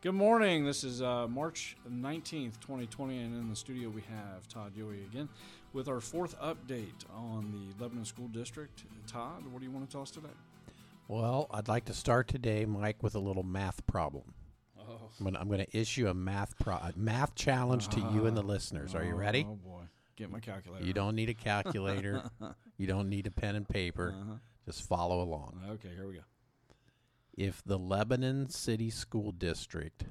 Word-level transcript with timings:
Good 0.00 0.14
morning. 0.14 0.64
This 0.64 0.84
is 0.84 1.02
uh, 1.02 1.26
March 1.26 1.76
19th, 1.90 2.60
2020, 2.60 3.18
and 3.18 3.34
in 3.34 3.48
the 3.50 3.56
studio 3.56 3.88
we 3.88 4.02
have 4.02 4.46
Todd 4.46 4.72
Yohey 4.78 5.04
again 5.04 5.28
with 5.72 5.88
our 5.88 6.00
fourth 6.00 6.38
update 6.40 7.04
on 7.12 7.50
the 7.50 7.82
Lebanon 7.82 8.04
School 8.04 8.28
District. 8.28 8.84
Todd, 9.08 9.44
what 9.50 9.58
do 9.58 9.64
you 9.66 9.72
want 9.72 9.88
to 9.88 9.92
tell 9.92 10.02
us 10.02 10.12
today? 10.12 10.28
Well, 11.08 11.48
I'd 11.50 11.66
like 11.66 11.86
to 11.86 11.94
start 11.94 12.28
today, 12.28 12.64
Mike, 12.64 13.02
with 13.02 13.16
a 13.16 13.18
little 13.18 13.42
math 13.42 13.84
problem. 13.88 14.34
Oh, 14.78 15.10
I'm 15.18 15.24
going 15.24 15.34
to, 15.34 15.40
I'm 15.40 15.48
going 15.48 15.64
to 15.66 15.76
issue 15.76 16.06
a 16.06 16.14
math 16.14 16.56
pro- 16.60 16.74
a 16.74 16.92
math 16.94 17.34
challenge 17.34 17.88
to 17.88 18.00
you 18.12 18.26
and 18.26 18.36
the 18.36 18.42
listeners. 18.42 18.94
Are 18.94 19.02
you 19.02 19.16
ready? 19.16 19.44
Oh 19.48 19.56
boy, 19.56 19.80
get 20.14 20.30
my 20.30 20.38
calculator. 20.38 20.84
You 20.86 20.92
don't 20.92 21.16
need 21.16 21.28
a 21.28 21.34
calculator. 21.34 22.22
you 22.78 22.86
don't 22.86 23.08
need 23.08 23.26
a 23.26 23.32
pen 23.32 23.56
and 23.56 23.68
paper. 23.68 24.14
Uh-huh. 24.16 24.34
Just 24.64 24.86
follow 24.86 25.22
along. 25.22 25.60
Okay, 25.72 25.90
here 25.96 26.06
we 26.06 26.14
go. 26.14 26.20
If 27.38 27.62
the 27.64 27.78
Lebanon 27.78 28.50
City 28.50 28.90
School 28.90 29.30
District, 29.30 30.04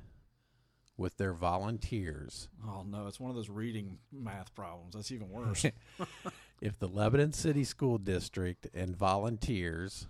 with 0.95 1.17
their 1.17 1.33
volunteers, 1.33 2.47
Oh 2.65 2.85
no, 2.87 3.05
it's 3.05 3.19
one 3.19 3.29
of 3.29 3.35
those 3.35 3.49
reading 3.49 3.97
math 4.13 4.55
problems. 4.55 4.93
That's 4.95 5.11
even 5.11 5.29
worse. 5.29 5.65
if 6.61 6.79
the 6.79 6.87
Lebanon 6.87 7.33
City 7.33 7.65
School 7.65 7.97
District 7.97 8.69
and 8.73 8.95
volunteers 8.95 10.07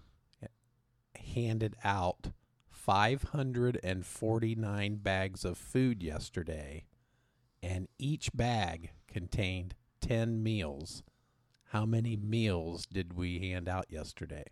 handed 1.33 1.75
out 1.83 2.27
549 2.69 4.95
bags 4.97 5.43
of 5.43 5.57
food 5.57 6.03
yesterday, 6.03 6.85
and 7.63 7.87
each 7.97 8.29
bag 8.31 8.91
contained 9.07 9.73
10 10.01 10.43
meals, 10.43 11.01
how 11.71 11.83
many 11.83 12.15
meals 12.15 12.85
did 12.85 13.13
we 13.13 13.39
hand 13.39 13.67
out 13.67 13.87
yesterday? 13.89 14.45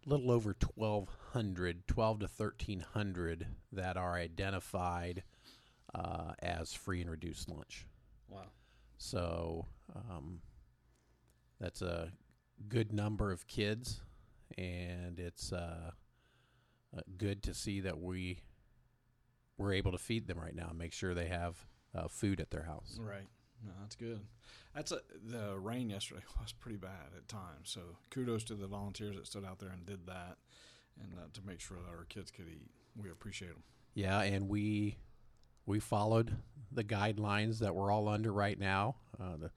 a 0.05 0.09
little 0.09 0.31
over 0.31 0.55
1,200, 0.77 1.87
12 1.87 2.19
to 2.19 2.25
1,300 2.27 3.47
that 3.71 3.97
are 3.97 4.13
identified 4.15 5.23
uh, 5.95 6.33
as 6.39 6.73
free 6.73 7.01
and 7.01 7.09
reduced 7.09 7.49
lunch. 7.49 7.87
Wow. 8.27 8.45
So 8.97 9.65
um, 9.95 10.41
that's 11.59 11.81
a 11.81 12.11
good 12.67 12.93
number 12.93 13.31
of 13.31 13.47
kids, 13.47 14.01
and 14.57 15.19
it's 15.19 15.51
uh, 15.53 15.91
uh, 16.95 17.01
good 17.17 17.43
to 17.43 17.53
see 17.53 17.81
that 17.81 17.99
we 17.99 18.39
we're 19.57 19.73
able 19.73 19.91
to 19.91 19.97
feed 19.97 20.27
them 20.27 20.39
right 20.39 20.55
now 20.55 20.67
and 20.69 20.77
make 20.77 20.93
sure 20.93 21.13
they 21.13 21.27
have 21.27 21.65
uh, 21.93 22.07
food 22.07 22.39
at 22.39 22.49
their 22.49 22.63
house. 22.63 22.97
Right. 22.99 23.27
No, 23.65 23.73
that's 23.81 23.95
good. 23.95 24.21
That's 24.73 24.93
a, 24.93 25.01
the 25.21 25.57
rain 25.59 25.89
yesterday 25.89 26.21
was 26.39 26.53
pretty 26.53 26.77
bad 26.77 27.11
at 27.17 27.27
times. 27.27 27.63
So, 27.69 27.81
kudos 28.09 28.45
to 28.45 28.55
the 28.55 28.67
volunteers 28.67 29.17
that 29.17 29.27
stood 29.27 29.43
out 29.43 29.59
there 29.59 29.69
and 29.69 29.85
did 29.85 30.07
that 30.07 30.37
and 31.01 31.13
uh, 31.13 31.27
to 31.33 31.41
make 31.45 31.59
sure 31.59 31.77
that 31.85 31.93
our 31.95 32.05
kids 32.05 32.31
could 32.31 32.47
eat. 32.47 32.69
We 32.95 33.09
appreciate 33.09 33.49
them. 33.49 33.63
Yeah, 33.93 34.21
and 34.21 34.47
we 34.47 34.97
we 35.65 35.79
followed 35.79 36.37
the 36.71 36.83
guidelines 36.83 37.59
that 37.59 37.75
we're 37.75 37.91
all 37.91 38.07
under 38.07 38.31
right 38.31 38.57
now. 38.57 38.95
Uh, 39.19 39.37
the, 39.37 39.51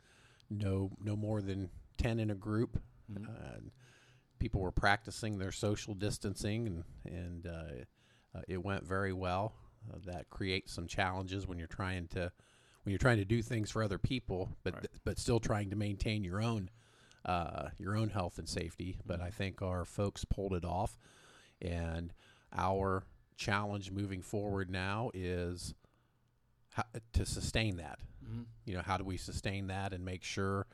no 0.50 0.90
no 1.02 1.16
more 1.16 1.40
than 1.40 1.70
ten 1.96 2.18
in 2.18 2.30
a 2.30 2.34
group. 2.34 2.80
Mhm. 3.12 3.70
People 4.42 4.60
were 4.60 4.72
practicing 4.72 5.38
their 5.38 5.52
social 5.52 5.94
distancing, 5.94 6.66
and 6.66 6.84
and 7.04 7.46
uh, 7.46 8.36
uh, 8.36 8.42
it 8.48 8.60
went 8.64 8.82
very 8.82 9.12
well. 9.12 9.52
Uh, 9.88 9.98
that 10.04 10.28
creates 10.30 10.72
some 10.72 10.88
challenges 10.88 11.46
when 11.46 11.58
you're 11.58 11.68
trying 11.68 12.08
to 12.08 12.32
when 12.82 12.90
you're 12.90 12.98
trying 12.98 13.18
to 13.18 13.24
do 13.24 13.40
things 13.40 13.70
for 13.70 13.84
other 13.84 13.98
people, 13.98 14.48
but 14.64 14.74
Right. 14.74 14.82
th- 14.82 15.00
but 15.04 15.18
still 15.20 15.38
trying 15.38 15.70
to 15.70 15.76
maintain 15.76 16.24
your 16.24 16.42
own 16.42 16.70
uh, 17.24 17.68
your 17.78 17.96
own 17.96 18.10
health 18.10 18.36
and 18.38 18.48
safety. 18.48 18.98
But 19.06 19.20
I 19.20 19.30
think 19.30 19.62
our 19.62 19.84
folks 19.84 20.24
pulled 20.24 20.54
it 20.54 20.64
off, 20.64 20.98
and 21.60 22.12
our 22.52 23.04
challenge 23.36 23.92
moving 23.92 24.22
forward 24.22 24.68
now 24.70 25.12
is 25.14 25.72
how, 26.70 26.82
to 27.12 27.24
sustain 27.24 27.76
that. 27.76 28.00
Mm-hmm. 28.24 28.42
You 28.64 28.74
know, 28.74 28.82
how 28.82 28.96
do 28.96 29.04
we 29.04 29.18
sustain 29.18 29.68
that 29.68 29.92
and 29.92 30.04
make 30.04 30.24
sure 30.24 30.66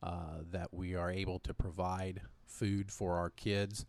uh, 0.00 0.42
that 0.52 0.72
we 0.72 0.94
are 0.94 1.10
able 1.10 1.40
to 1.40 1.52
provide 1.52 2.20
food 2.50 2.90
for 2.90 3.16
our 3.16 3.30
kids 3.30 3.84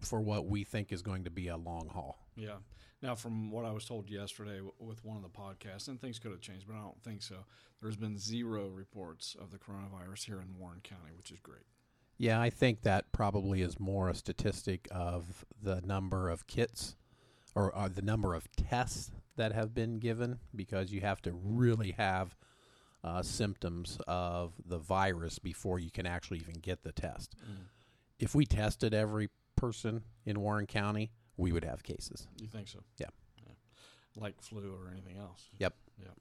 for 0.00 0.20
what 0.20 0.46
we 0.46 0.64
think 0.64 0.92
is 0.92 1.02
going 1.02 1.24
to 1.24 1.30
be 1.30 1.48
a 1.48 1.56
long 1.56 1.88
haul? 1.88 2.18
Yeah. 2.36 2.56
Now, 3.02 3.14
from 3.14 3.50
what 3.50 3.64
I 3.64 3.72
was 3.72 3.84
told 3.84 4.08
yesterday 4.08 4.56
w- 4.56 4.72
with 4.78 5.04
one 5.04 5.16
of 5.16 5.22
the 5.22 5.28
podcasts, 5.28 5.88
and 5.88 6.00
things 6.00 6.18
could 6.18 6.30
have 6.30 6.40
changed, 6.40 6.66
but 6.66 6.74
I 6.74 6.80
don't 6.80 7.02
think 7.02 7.22
so. 7.22 7.36
There's 7.82 7.96
been 7.96 8.18
zero 8.18 8.68
reports 8.68 9.36
of 9.38 9.50
the 9.50 9.58
coronavirus 9.58 10.24
here 10.24 10.40
in 10.40 10.58
Warren 10.58 10.80
County, 10.82 11.10
which 11.16 11.30
is 11.30 11.38
great. 11.42 11.64
Yeah, 12.16 12.40
I 12.40 12.48
think 12.48 12.82
that 12.82 13.12
probably 13.12 13.60
is 13.60 13.80
more 13.80 14.08
a 14.08 14.14
statistic 14.14 14.88
of 14.90 15.44
the 15.60 15.82
number 15.82 16.30
of 16.30 16.46
kits 16.46 16.96
or 17.54 17.76
uh, 17.76 17.88
the 17.88 18.02
number 18.02 18.34
of 18.34 18.48
tests 18.56 19.10
that 19.36 19.52
have 19.52 19.74
been 19.74 19.98
given 19.98 20.38
because 20.54 20.92
you 20.92 21.00
have 21.00 21.20
to 21.22 21.32
really 21.32 21.92
have 21.92 22.36
uh, 23.04 23.22
symptoms 23.22 23.98
of 24.08 24.54
the 24.66 24.78
virus 24.78 25.38
before 25.38 25.78
you 25.78 25.90
can 25.90 26.06
actually 26.06 26.38
even 26.38 26.54
get 26.54 26.82
the 26.82 26.92
test. 26.92 27.36
If 28.18 28.34
we 28.34 28.46
tested 28.46 28.94
every 28.94 29.28
person 29.56 30.02
in 30.24 30.40
Warren 30.40 30.66
County, 30.66 31.12
we 31.36 31.52
would 31.52 31.64
have 31.64 31.82
cases. 31.82 32.26
You 32.40 32.48
think 32.48 32.68
so? 32.68 32.80
Yeah. 32.98 33.08
Like 34.16 34.40
flu 34.40 34.72
or 34.72 34.90
anything 34.90 35.18
else. 35.18 35.48
Yep. 35.58 35.74
Yep. 35.98 36.14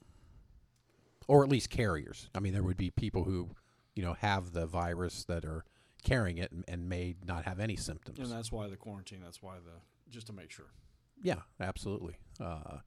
Or 1.27 1.43
at 1.43 1.49
least 1.49 1.69
carriers. 1.69 2.29
I 2.35 2.39
mean, 2.39 2.53
there 2.53 2.63
would 2.63 2.77
be 2.77 2.89
people 2.89 3.23
who, 3.23 3.49
you 3.95 4.03
know, 4.03 4.13
have 4.13 4.51
the 4.51 4.65
virus 4.65 5.23
that 5.25 5.45
are 5.45 5.63
carrying 6.03 6.37
it 6.37 6.51
and, 6.51 6.65
and 6.67 6.89
may 6.89 7.15
not 7.25 7.45
have 7.45 7.59
any 7.59 7.75
symptoms. 7.75 8.19
And 8.19 8.31
that's 8.31 8.51
why 8.51 8.67
the 8.67 8.75
quarantine. 8.75 9.19
That's 9.23 9.41
why 9.41 9.55
the 9.63 10.11
just 10.11 10.27
to 10.27 10.33
make 10.33 10.51
sure. 10.51 10.73
Yeah, 11.21 11.41
absolutely. 11.61 12.17
Uh, 12.41 12.79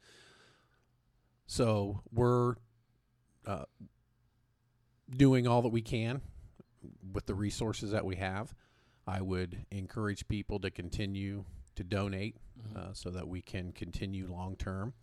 so 1.47 2.03
we're 2.13 2.57
uh, 3.47 3.65
doing 5.15 5.47
all 5.47 5.63
that 5.63 5.69
we 5.69 5.83
can 5.83 6.21
with 7.13 7.27
the 7.27 7.35
resources 7.35 7.91
that 7.93 8.05
we 8.05 8.17
have. 8.17 8.55
I 9.07 9.21
would 9.21 9.65
encourage 9.71 10.27
people 10.27 10.59
to 10.61 10.71
continue 10.71 11.45
to 11.77 11.85
donate 11.85 12.37
uh, 12.75 12.93
so 12.93 13.11
that 13.11 13.29
we 13.29 13.41
can 13.41 13.73
continue 13.73 14.27
long 14.29 14.57
term. 14.57 14.95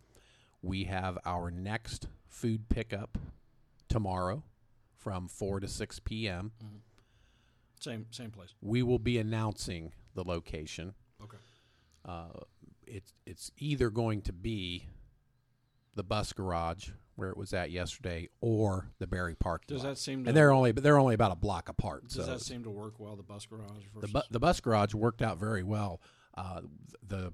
We 0.62 0.86
have 0.86 1.18
our 1.26 1.52
next 1.52 2.08
food 2.28 2.68
pickup 2.70 3.18
tomorrow 3.88 4.44
from 4.98 5.28
4 5.28 5.62
to 5.62 5.68
6 5.68 6.00
p.m. 6.00 6.52
Same 7.80 8.06
same 8.12 8.32
place. 8.32 8.54
We 8.62 8.82
will 8.82 9.00
be 9.00 9.18
announcing 9.18 9.92
the 10.16 10.24
location. 10.24 10.94
Okay. 11.22 11.38
Uh, 12.06 12.44
it's 12.88 13.14
it's 13.26 13.52
either 13.58 13.90
going 13.90 14.22
to 14.22 14.34
be 14.34 14.88
the 15.96 16.04
bus 16.04 16.32
garage 16.32 16.90
where 17.16 17.30
it 17.30 17.38
was 17.38 17.54
at 17.54 17.70
yesterday, 17.72 18.28
or 18.42 18.88
the 19.00 19.08
Berry 19.08 19.36
Park. 19.36 19.66
Does 19.68 19.84
lot. 19.84 19.90
that 19.90 19.98
seem 19.98 20.24
to 20.24 20.30
and 20.30 20.38
they're 20.38 20.52
only 20.52 20.72
but 20.72 20.84
they're 20.84 20.98
only 21.00 21.16
about 21.16 21.32
a 21.32 21.36
block 21.36 21.70
apart. 21.70 22.04
does 22.08 22.14
so 22.14 22.26
that 22.26 22.42
seem 22.42 22.64
to 22.64 22.70
work 22.72 23.00
well? 23.00 23.16
The 23.16 23.24
bus 23.24 23.46
garage 23.46 23.84
the 24.00 24.08
bu- 24.08 24.22
the 24.32 24.40
bus 24.40 24.60
garage 24.60 24.94
worked 24.94 25.22
out 25.22 25.38
very 25.38 25.64
well. 25.64 26.02
Uh, 26.36 26.62
the 27.08 27.34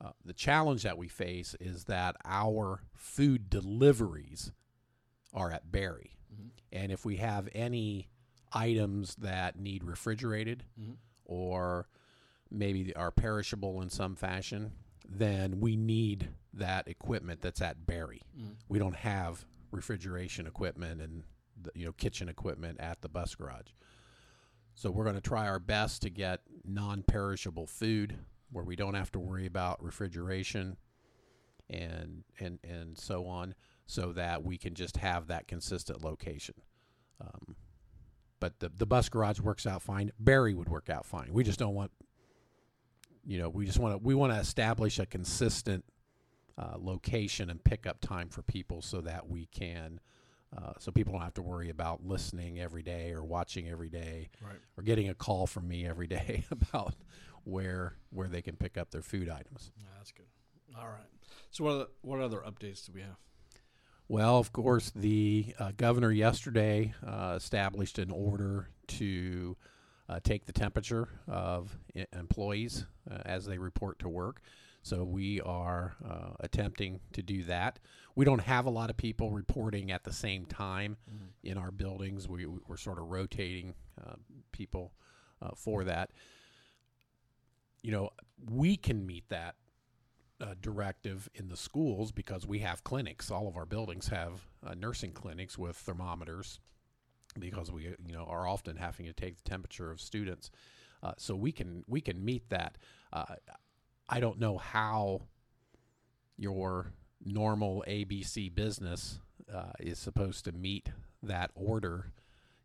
Uh, 0.00 0.12
the 0.24 0.32
challenge 0.32 0.84
that 0.84 0.96
we 0.96 1.08
face 1.08 1.56
is 1.58 1.86
that 1.86 2.14
our 2.24 2.84
food 2.94 3.50
deliveries 3.50 4.52
are 5.34 5.50
at 5.50 5.72
Berry. 5.72 6.16
Mhm. 6.32 6.50
And 6.70 6.92
if 6.92 7.04
we 7.04 7.16
have 7.16 7.48
any 7.52 8.08
items 8.52 9.16
that 9.16 9.58
need 9.58 9.82
refrigerated 9.82 10.62
Mhm. 10.80 10.98
or 11.24 11.88
maybe 12.48 12.94
are 12.94 13.10
perishable 13.10 13.82
in 13.82 13.90
some 13.90 14.14
fashion, 14.14 14.72
then 15.04 15.58
we 15.58 15.74
need 15.76 16.28
that 16.58 16.88
equipment 16.88 17.40
that's 17.40 17.60
at 17.60 17.86
Berry. 17.86 18.22
Mhm. 18.38 18.56
We 18.68 18.78
don't 18.78 18.96
have 18.96 19.44
refrigeration 19.70 20.46
equipment 20.46 21.00
and 21.00 21.24
the, 21.60 21.70
you 21.74 21.84
know 21.84 21.92
kitchen 21.92 22.28
equipment 22.28 22.78
at 22.80 23.00
the 23.02 23.08
bus 23.08 23.34
garage. 23.34 23.72
So 24.74 24.90
we're 24.90 25.04
going 25.04 25.16
to 25.16 25.20
try 25.20 25.48
our 25.48 25.58
best 25.58 26.02
to 26.02 26.10
get 26.10 26.42
non-perishable 26.64 27.66
food 27.66 28.16
where 28.50 28.64
we 28.64 28.76
don't 28.76 28.94
have 28.94 29.10
to 29.12 29.18
worry 29.18 29.44
about 29.46 29.82
refrigeration 29.82 30.76
and 31.68 32.24
and 32.38 32.58
and 32.62 32.96
so 32.96 33.26
on, 33.26 33.54
so 33.86 34.12
that 34.12 34.44
we 34.44 34.56
can 34.56 34.74
just 34.74 34.96
have 34.98 35.26
that 35.26 35.48
consistent 35.48 36.02
location. 36.04 36.54
Um, 37.20 37.56
but 38.40 38.60
the 38.60 38.68
the 38.68 38.86
bus 38.86 39.08
garage 39.08 39.40
works 39.40 39.66
out 39.66 39.82
fine. 39.82 40.12
Berry 40.18 40.54
would 40.54 40.68
work 40.68 40.88
out 40.88 41.04
fine. 41.04 41.32
We 41.32 41.42
just 41.42 41.58
don't 41.58 41.74
want, 41.74 41.90
you 43.24 43.38
know, 43.38 43.48
we 43.48 43.66
just 43.66 43.78
want 43.80 43.94
to 43.94 43.98
we 43.98 44.14
want 44.14 44.32
to 44.32 44.38
establish 44.38 44.98
a 45.00 45.06
consistent 45.06 45.84
uh, 46.58 46.74
location 46.78 47.48
and 47.50 47.62
pickup 47.62 48.00
time 48.00 48.28
for 48.28 48.42
people 48.42 48.82
so 48.82 49.00
that 49.00 49.28
we 49.28 49.46
can. 49.46 50.00
Uh, 50.56 50.72
so 50.78 50.90
people 50.90 51.12
don't 51.12 51.22
have 51.22 51.34
to 51.34 51.42
worry 51.42 51.68
about 51.68 52.04
listening 52.06 52.58
every 52.58 52.82
day 52.82 53.12
or 53.12 53.22
watching 53.22 53.68
every 53.68 53.90
day 53.90 54.30
Right. 54.42 54.56
or 54.78 54.82
getting 54.82 55.08
a 55.10 55.14
call 55.14 55.46
from 55.46 55.68
me 55.68 55.86
every 55.86 56.06
day 56.06 56.44
about 56.50 56.94
where 57.44 57.94
where 58.10 58.28
they 58.28 58.40
can 58.42 58.56
pick 58.56 58.76
up 58.78 58.90
their 58.90 59.02
food 59.02 59.28
items. 59.28 59.70
Yeah, 59.76 59.84
that's 59.98 60.10
good. 60.12 60.26
All 60.78 60.88
right. 60.88 61.06
So 61.50 61.64
what 61.64 61.70
other, 61.74 61.86
what 62.02 62.20
other 62.20 62.38
updates 62.38 62.84
do 62.86 62.92
we 62.94 63.02
have? 63.02 63.16
Well, 64.08 64.38
of 64.38 64.52
course, 64.52 64.90
the 64.94 65.54
uh, 65.58 65.72
governor 65.76 66.10
yesterday 66.10 66.94
uh, 67.06 67.34
established 67.36 67.98
an 67.98 68.10
order 68.10 68.70
to 68.88 69.54
uh, 70.08 70.20
take 70.24 70.46
the 70.46 70.52
temperature 70.52 71.08
of 71.26 71.76
I- 71.94 72.06
employees 72.18 72.86
uh, 73.10 73.18
as 73.26 73.44
they 73.44 73.58
report 73.58 73.98
to 73.98 74.08
work. 74.08 74.40
So 74.88 75.04
we 75.04 75.42
are 75.42 75.96
uh, 76.02 76.30
attempting 76.40 77.00
to 77.12 77.22
do 77.22 77.44
that. 77.44 77.78
We 78.14 78.24
don't 78.24 78.40
have 78.40 78.64
a 78.64 78.70
lot 78.70 78.88
of 78.88 78.96
people 78.96 79.30
reporting 79.30 79.92
at 79.92 80.02
the 80.02 80.14
same 80.14 80.46
time 80.46 80.96
in 81.42 81.58
our 81.58 81.70
buildings. 81.70 82.26
We, 82.26 82.46
we're 82.46 82.78
sort 82.78 82.98
of 82.98 83.10
rotating 83.10 83.74
uh, 84.02 84.14
people 84.50 84.94
uh, 85.42 85.50
for 85.54 85.84
that. 85.84 86.10
You 87.82 87.92
know, 87.92 88.10
we 88.50 88.78
can 88.78 89.06
meet 89.06 89.28
that 89.28 89.56
uh, 90.40 90.54
directive 90.58 91.28
in 91.34 91.48
the 91.48 91.56
schools 91.56 92.10
because 92.10 92.46
we 92.46 92.60
have 92.60 92.82
clinics. 92.82 93.30
All 93.30 93.46
of 93.46 93.58
our 93.58 93.66
buildings 93.66 94.08
have 94.08 94.40
uh, 94.66 94.72
nursing 94.72 95.12
clinics 95.12 95.58
with 95.58 95.76
thermometers 95.76 96.60
because 97.38 97.70
we, 97.70 97.94
you 98.06 98.14
know, 98.14 98.24
are 98.24 98.48
often 98.48 98.76
having 98.76 99.04
to 99.04 99.12
take 99.12 99.36
the 99.36 99.50
temperature 99.50 99.90
of 99.90 100.00
students. 100.00 100.50
Uh, 101.02 101.12
so 101.18 101.36
we 101.36 101.52
can 101.52 101.84
we 101.86 102.00
can 102.00 102.24
meet 102.24 102.48
that. 102.48 102.78
Uh, 104.08 104.14
I 104.16 104.20
don't 104.20 104.38
know 104.38 104.58
how 104.58 105.22
your 106.36 106.92
normal 107.24 107.84
ABC 107.86 108.54
business 108.54 109.18
uh, 109.52 109.72
is 109.80 109.98
supposed 109.98 110.44
to 110.44 110.52
meet 110.52 110.90
that 111.22 111.50
order 111.54 112.12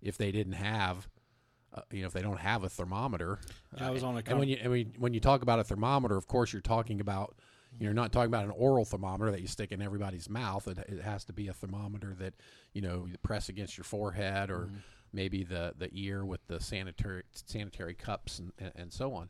if 0.01 0.17
they 0.17 0.31
didn't 0.31 0.53
have, 0.53 1.07
uh, 1.73 1.81
you 1.91 2.01
know, 2.01 2.07
if 2.07 2.13
they 2.13 2.21
don't 2.21 2.39
have 2.39 2.63
a 2.63 2.69
thermometer. 2.69 3.39
Yeah, 3.77 3.87
I 3.87 3.91
was 3.91 4.03
on 4.03 4.15
a 4.17 4.21
and 4.27 4.39
when 4.39 4.47
you 4.47 4.57
when 4.97 5.13
you 5.13 5.19
talk 5.19 5.41
about 5.41 5.59
a 5.59 5.63
thermometer, 5.63 6.17
of 6.17 6.27
course, 6.27 6.53
you're 6.53 6.61
talking 6.61 6.99
about 7.01 7.35
you're 7.79 7.93
not 7.93 8.11
talking 8.11 8.27
about 8.27 8.45
an 8.45 8.51
oral 8.51 8.85
thermometer 8.85 9.31
that 9.31 9.41
you 9.41 9.47
stick 9.47 9.71
in 9.71 9.81
everybody's 9.81 10.29
mouth. 10.29 10.67
It, 10.67 10.77
it 10.77 11.01
has 11.01 11.25
to 11.25 11.33
be 11.33 11.47
a 11.47 11.53
thermometer 11.53 12.15
that 12.19 12.35
you 12.73 12.81
know 12.81 13.07
you 13.09 13.17
press 13.23 13.49
against 13.49 13.77
your 13.77 13.85
forehead 13.85 14.51
or 14.51 14.69
maybe 15.11 15.43
the 15.43 15.73
the 15.77 15.89
ear 15.93 16.25
with 16.25 16.45
the 16.47 16.59
sanitary 16.59 17.23
sanitary 17.33 17.95
cups 17.95 18.39
and, 18.39 18.51
and, 18.59 18.71
and 18.75 18.93
so 18.93 19.13
on. 19.13 19.29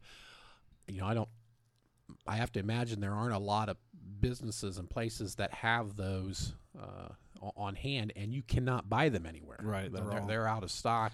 You 0.88 1.00
know, 1.02 1.08
I 1.08 1.14
don't. 1.14 1.30
I 2.28 2.36
have 2.36 2.52
to 2.54 2.60
imagine 2.60 3.00
there 3.00 3.14
aren't 3.14 3.34
a 3.34 3.40
lot 3.40 3.70
of 3.70 3.78
businesses 4.20 4.78
and 4.78 4.90
places 4.90 5.36
that 5.36 5.54
have 5.54 5.96
those 5.96 6.54
uh, 6.80 7.10
on 7.58 7.76
hand, 7.76 8.14
and 8.16 8.34
you 8.34 8.42
cannot 8.42 8.90
buy 8.90 9.10
them 9.10 9.26
anywhere. 9.26 9.60
Right, 9.62 9.92
they're, 9.92 10.04
they're 10.04 10.26
they're, 10.28 10.48
out 10.48 10.64
of 10.64 10.72
stock. 10.72 11.14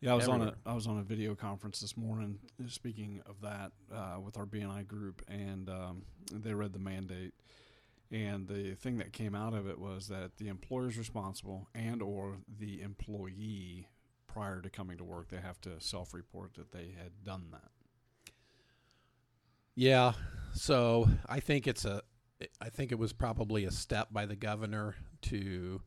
Yeah, 0.00 0.12
I 0.12 0.14
was 0.14 0.28
on 0.28 0.34
a 0.34 0.34
everywhere. 0.34 0.56
I 0.66 0.74
was 0.74 0.86
on 0.86 0.98
a 0.98 1.02
video 1.02 1.34
conference 1.34 1.80
this 1.80 1.96
morning. 1.96 2.38
uh, 2.60 2.68
Speaking 2.68 3.20
of 3.26 3.40
that, 3.42 3.72
uh, 3.94 4.20
with 4.20 4.36
our 4.36 4.46
BNI 4.46 4.86
group, 4.86 5.22
and 5.28 5.68
um, 5.68 6.02
they 6.32 6.54
read 6.54 6.72
the 6.72 6.78
mandate, 6.78 7.34
and 8.10 8.46
the 8.48 8.74
thing 8.74 8.98
that 8.98 9.12
came 9.12 9.34
out 9.34 9.54
of 9.54 9.68
it 9.68 9.78
was 9.78 10.08
that 10.08 10.36
the 10.38 10.48
employer 10.48 10.88
is 10.88 10.98
responsible, 10.98 11.68
and 11.74 12.02
or 12.02 12.36
the 12.58 12.82
employee 12.82 13.88
prior 14.26 14.60
to 14.60 14.68
coming 14.68 14.98
to 14.98 15.04
work, 15.04 15.28
they 15.28 15.38
have 15.38 15.60
to 15.62 15.80
self-report 15.80 16.54
that 16.54 16.72
they 16.72 16.94
had 17.02 17.24
done 17.24 17.46
that. 17.52 17.70
Yeah. 19.76 20.12
So 20.54 21.08
I 21.28 21.40
think 21.40 21.66
it's 21.68 21.84
a, 21.84 22.02
I 22.60 22.70
think 22.70 22.90
it 22.90 22.98
was 22.98 23.12
probably 23.12 23.64
a 23.64 23.70
step 23.70 24.08
by 24.10 24.26
the 24.26 24.36
governor 24.36 24.96
to, 25.22 25.80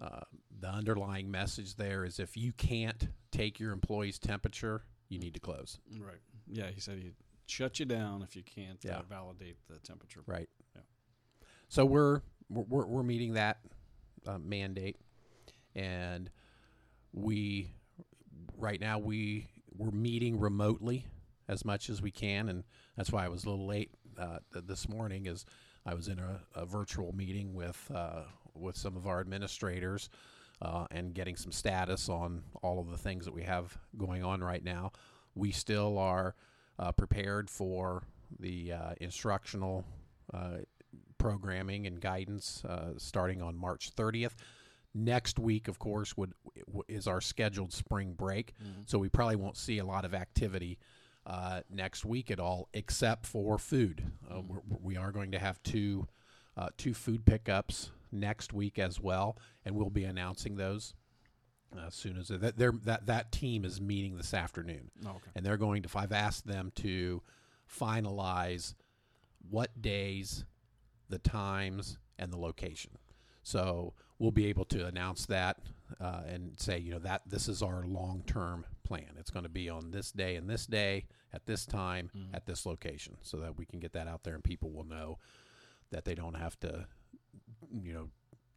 uh, 0.00 0.20
the 0.60 0.68
underlying 0.68 1.30
message 1.30 1.76
there 1.76 2.04
is 2.04 2.18
if 2.20 2.36
you 2.36 2.52
can't 2.52 3.08
take 3.30 3.58
your 3.58 3.72
employee's 3.72 4.18
temperature, 4.18 4.82
you 5.08 5.18
need 5.18 5.34
to 5.34 5.40
close. 5.40 5.78
Right. 5.98 6.20
Yeah, 6.50 6.70
he 6.70 6.80
said 6.80 6.98
he'd 6.98 7.14
shut 7.46 7.80
you 7.80 7.86
down 7.86 8.22
if 8.22 8.36
you 8.36 8.42
can't 8.42 8.84
uh, 8.86 9.02
validate 9.08 9.56
the 9.68 9.78
temperature. 9.78 10.20
Right. 10.26 10.48
Yeah. 10.74 10.82
So 11.68 11.84
we're 11.84 12.20
we're 12.48 12.64
we're, 12.68 12.86
we're 12.86 13.02
meeting 13.02 13.34
that 13.34 13.58
uh, 14.26 14.38
mandate, 14.38 14.96
and 15.74 16.30
we 17.12 17.72
right 18.56 18.80
now 18.80 18.98
we 18.98 19.48
we're 19.76 19.90
meeting 19.90 20.38
remotely 20.38 21.06
as 21.48 21.64
much 21.64 21.90
as 21.90 22.02
we 22.02 22.10
can, 22.10 22.48
and 22.48 22.64
that's 22.96 23.12
why 23.12 23.24
I 23.24 23.28
was 23.28 23.44
a 23.44 23.50
little 23.50 23.66
late 23.66 23.90
uh, 24.18 24.38
this 24.52 24.88
morning. 24.88 25.26
Is 25.26 25.44
I 25.86 25.94
was 25.94 26.08
in 26.08 26.18
a, 26.18 26.40
a 26.54 26.66
virtual 26.66 27.12
meeting 27.12 27.54
with 27.54 27.90
uh, 27.94 28.22
with 28.54 28.76
some 28.76 28.96
of 28.96 29.06
our 29.06 29.20
administrators. 29.20 30.10
Uh, 30.60 30.86
and 30.90 31.14
getting 31.14 31.36
some 31.36 31.52
status 31.52 32.08
on 32.08 32.42
all 32.62 32.80
of 32.80 32.90
the 32.90 32.98
things 32.98 33.24
that 33.24 33.32
we 33.32 33.44
have 33.44 33.78
going 33.96 34.24
on 34.24 34.42
right 34.42 34.64
now. 34.64 34.90
We 35.36 35.52
still 35.52 35.98
are 35.98 36.34
uh, 36.80 36.90
prepared 36.90 37.48
for 37.48 38.02
the 38.40 38.72
uh, 38.72 38.94
instructional 39.00 39.84
uh, 40.34 40.58
programming 41.18 41.86
and 41.86 42.00
guidance 42.00 42.64
uh, 42.64 42.94
starting 42.96 43.42
on 43.42 43.56
March 43.56 43.94
30th. 43.94 44.32
Next 44.94 45.38
week, 45.38 45.68
of 45.68 45.78
course, 45.78 46.16
would 46.16 46.32
is 46.88 47.06
our 47.06 47.20
scheduled 47.20 47.72
spring 47.72 48.14
break, 48.14 48.54
so 48.86 48.98
we 48.98 49.08
probably 49.08 49.36
won't 49.36 49.56
see 49.56 49.78
a 49.78 49.84
lot 49.84 50.04
of 50.04 50.14
activity 50.14 50.78
uh, 51.28 51.60
next 51.70 52.04
week 52.04 52.30
at 52.30 52.40
all, 52.40 52.68
except 52.72 53.26
for 53.26 53.58
food. 53.58 54.02
Uh, 54.28 54.40
we're, 54.40 54.60
we 54.82 54.96
are 54.96 55.12
going 55.12 55.30
to 55.32 55.38
have 55.38 55.62
two 55.62 56.08
uh, 56.56 56.70
two 56.76 56.94
food 56.94 57.24
pickups 57.24 57.90
next 58.10 58.52
week 58.52 58.78
as 58.80 58.98
well, 58.98 59.38
and 59.64 59.76
we'll 59.76 59.90
be 59.90 60.02
announcing 60.04 60.56
those 60.56 60.94
uh, 61.76 61.86
as 61.88 61.94
soon 61.94 62.16
as 62.16 62.28
that 62.28 62.56
they're, 62.56 62.72
that 62.84 63.06
that 63.06 63.30
team 63.30 63.64
is 63.64 63.80
meeting 63.80 64.16
this 64.16 64.32
afternoon 64.34 64.90
Oh, 65.06 65.10
okay. 65.10 65.30
and 65.36 65.44
they're 65.46 65.58
going 65.58 65.82
to. 65.82 65.88
I've 65.98 66.12
asked 66.12 66.46
them 66.46 66.72
to 66.76 67.22
finalize 67.70 68.74
what 69.50 69.80
days, 69.80 70.44
the 71.08 71.18
times, 71.18 71.98
and 72.18 72.32
the 72.32 72.38
location. 72.38 72.92
So 73.42 73.92
we'll 74.18 74.30
be 74.32 74.46
able 74.46 74.64
to 74.66 74.86
announce 74.86 75.26
that 75.26 75.58
uh, 76.00 76.22
and 76.26 76.52
say, 76.58 76.78
you 76.78 76.92
know, 76.92 76.98
that 76.98 77.22
this 77.26 77.48
is 77.48 77.62
our 77.62 77.84
long-term 77.86 78.64
plan. 78.84 79.14
It's 79.18 79.30
going 79.30 79.44
to 79.44 79.48
be 79.50 79.68
on 79.68 79.90
this 79.90 80.10
day 80.12 80.36
and 80.36 80.48
this 80.48 80.66
day 80.66 81.06
at 81.32 81.46
this 81.46 81.66
time 81.66 82.10
at 82.32 82.46
this 82.46 82.66
location, 82.66 83.16
so 83.22 83.38
that 83.38 83.56
we 83.58 83.66
can 83.66 83.80
get 83.80 83.92
that 83.92 84.08
out 84.08 84.24
there 84.24 84.34
and 84.34 84.44
people 84.44 84.70
will 84.70 84.84
know 84.84 85.18
that 85.90 86.04
they 86.04 86.14
don't 86.14 86.34
have 86.34 86.58
to, 86.60 86.86
you 87.70 87.92
know, 87.92 88.08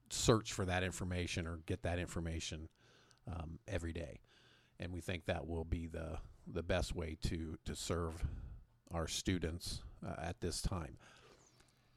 search 0.09 0.51
for 0.53 0.65
that 0.65 0.83
information 0.83 1.47
or 1.47 1.59
get 1.65 1.83
that 1.83 1.99
information 1.99 2.67
um, 3.27 3.59
every 3.67 3.93
day 3.93 4.19
and 4.81 4.91
we 4.91 4.99
think 4.99 5.25
that 5.25 5.47
will 5.47 5.63
be 5.63 5.87
the 5.87 6.17
the 6.47 6.63
best 6.63 6.95
way 6.95 7.15
to 7.21 7.57
to 7.65 7.75
serve 7.75 8.25
our 8.91 9.07
students 9.07 9.83
uh, 10.05 10.15
at 10.21 10.41
this 10.41 10.61
time. 10.61 10.97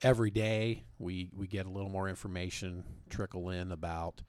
Every 0.03 0.31
day 0.31 0.85
we 0.99 1.31
we 1.35 1.47
get 1.47 1.67
a 1.67 1.71
little 1.71 1.88
more 1.88 2.09
information 2.09 2.85
trickle 3.09 3.49
in 3.50 3.73
about 3.73 4.23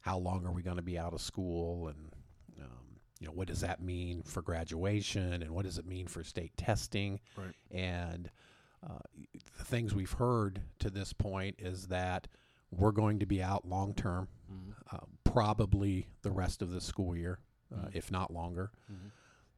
how 0.00 0.18
long 0.18 0.46
are 0.46 0.52
we 0.52 0.62
going 0.62 0.76
to 0.76 0.82
be 0.82 0.98
out 0.98 1.12
of 1.12 1.20
school 1.20 1.88
and 1.88 2.14
um, 2.60 2.98
you 3.20 3.26
know 3.26 3.32
what 3.32 3.48
does 3.48 3.60
that 3.60 3.82
mean 3.82 4.22
for 4.22 4.42
graduation 4.42 5.42
and 5.42 5.50
what 5.50 5.64
does 5.64 5.78
it 5.78 5.86
mean 5.86 6.06
for 6.06 6.22
state 6.24 6.52
testing 6.56 7.20
Right. 7.36 7.54
and 7.70 8.30
uh, 8.86 8.98
the 9.58 9.64
things 9.64 9.94
we've 9.94 10.12
heard 10.12 10.62
to 10.78 10.88
this 10.90 11.12
point 11.12 11.56
is 11.58 11.88
that 11.88 12.28
we're 12.70 12.92
going 12.92 13.18
to 13.18 13.26
be 13.26 13.42
out 13.42 13.66
long 13.68 13.92
term, 13.94 14.28
uh, 14.92 14.98
probably 15.24 16.06
the 16.22 16.30
rest 16.30 16.62
of 16.62 16.70
the 16.70 16.80
school 16.80 17.14
year, 17.16 17.40
uh, 17.76 17.88
if 17.92 18.10
not 18.10 18.32
longer. 18.32 18.70
Mm-hmm. 18.90 19.08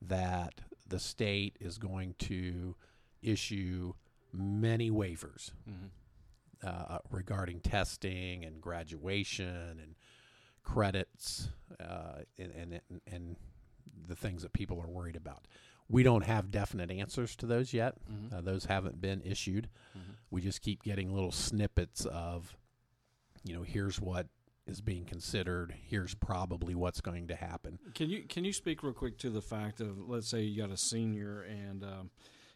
That 0.09 0.55
the 0.89 0.99
state 0.99 1.57
is 1.61 1.79
going 1.79 2.15
to 2.21 2.75
issue 3.23 3.93
many 4.33 4.91
waivers 4.91 5.53
Mhm. 5.71 5.91
uh, 6.67 6.99
regarding 7.11 7.61
testing 7.61 8.45
and 8.45 8.61
graduation 8.61 9.79
and 9.79 9.95
credits 10.63 11.49
uh, 11.81 12.21
and, 12.39 12.53
and 12.53 13.01
and 13.11 13.37
the 14.09 14.17
things 14.17 14.43
that 14.43 14.53
people 14.53 14.81
are 14.81 14.89
worried 14.89 15.17
about. 15.17 15.47
We 15.89 16.03
don't 16.03 16.25
have 16.25 16.51
definite 16.51 16.91
answers 16.91 17.37
to 17.37 17.47
those 17.47 17.73
yet. 17.73 17.95
Mhm. 18.11 18.33
Uh, 18.33 18.41
those 18.41 18.65
haven't 18.67 19.01
been 19.01 19.21
issued. 19.23 19.69
Mhm. 19.97 20.15
We 20.31 20.41
just 20.41 20.61
keep 20.63 20.83
getting 20.83 21.13
little 21.13 21.33
snippets 21.33 22.07
of, 22.07 22.57
you 23.45 23.55
know, 23.55 23.63
here's 23.63 24.01
what 24.01 24.29
is 24.67 24.81
being 24.81 25.05
considered. 25.05 25.75
Here's 25.89 26.15
probably 26.15 26.75
what's 26.75 27.01
going 27.01 27.27
to 27.29 27.37
happen. 27.37 27.79
Can 27.95 28.09
you 28.09 28.23
can 28.25 28.45
you 28.45 28.53
speak 28.53 28.83
real 28.83 28.93
quick 28.93 29.19
to 29.19 29.31
the 29.31 29.43
fact 29.43 29.81
of 29.81 30.09
let's 30.09 30.29
say 30.29 30.43
you 30.43 30.61
got 30.63 30.71
a 30.71 30.77
senior 30.79 31.43
and 31.43 31.83
um, 31.85 32.11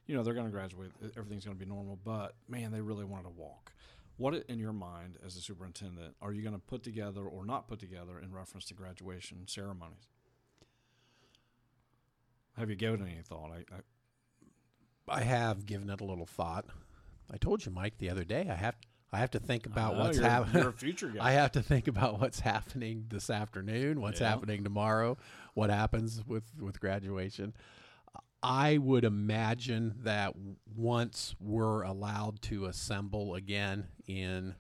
you 0.06 0.14
know 0.14 0.22
they're 0.22 0.34
going 0.34 0.46
to 0.46 0.52
graduate, 0.52 0.92
everything's 1.16 1.44
going 1.44 1.56
to 1.58 1.64
be 1.64 1.68
normal, 1.68 1.98
but 2.04 2.34
man, 2.48 2.70
they 2.70 2.80
really 2.80 3.04
wanted 3.04 3.25
to 3.25 3.30
walk. 3.30 3.72
What 4.18 4.35
in 4.49 4.58
your 4.58 4.73
mind 4.73 5.18
as 5.25 5.37
a 5.37 5.40
superintendent 5.40 6.14
are 6.23 6.32
you 6.32 6.42
going 6.42 6.54
to 6.54 6.58
put 6.61 6.82
together 6.82 7.20
or 7.23 7.44
not 7.44 7.68
put 7.68 7.78
together 7.78 8.18
in 8.18 8.32
reference 8.32 8.64
to 8.66 8.75
graduation 8.75 9.46
ceremonies? 9.46 10.06
Have 12.56 12.70
you 12.70 12.76
given 12.76 13.02
any 13.02 13.20
thought? 13.23 13.50
I, 13.52 13.64
I, 15.14 15.18
I 15.18 15.23
have 15.23 15.66
given 15.66 15.90
it 15.90 16.00
a 16.00 16.04
little 16.04 16.25
thought. 16.26 16.64
I 17.30 17.37
told 17.37 17.66
you, 17.66 17.73
Mike, 17.73 17.99
the 17.99 18.08
other 18.11 18.25
day. 18.25 18.46
I 18.50 18.54
have 18.54 18.76
I 19.12 19.18
have 19.18 19.30
to 19.32 19.38
think 19.38 19.66
about 19.66 19.94
know, 19.96 20.04
what's 20.04 20.16
you're, 20.16 20.25
You're 20.26 20.32
a 20.32 20.44
happening. 20.44 20.73
future 20.73 21.08
guy. 21.14 21.28
I 21.28 21.32
have 21.32 21.52
to 21.52 21.62
think 21.62 21.87
about 21.87 22.20
what's 22.20 22.40
happening 22.40 23.06
this 23.08 23.30
afternoon, 23.30 24.00
what's 24.00 24.20
Yeah. 24.20 24.30
happening 24.30 24.64
tomorrow, 24.64 25.16
what 25.54 25.70
happens 25.70 26.23
with 26.26 26.44
with 26.58 26.80
graduation. 26.80 27.54
I 28.49 28.79
would 28.79 29.05
imagine 29.05 29.95
that 30.05 30.35
once 30.76 31.35
we're 31.41 31.83
allowed 31.83 32.41
to 32.43 32.67
assemble 32.67 33.35
again 33.35 33.88
in 34.07 34.55